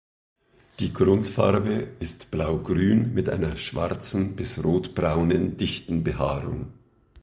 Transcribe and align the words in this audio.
Die 0.79 0.93
Grundfarbe 0.93 1.89
ist 1.99 2.31
blaugrün 2.31 3.13
mit 3.13 3.29
einer 3.29 3.55
schwarzen 3.55 4.35
bis 4.35 4.63
rotbraunen 4.63 5.57
dichten 5.57 6.03
Behaarung. 6.03 6.73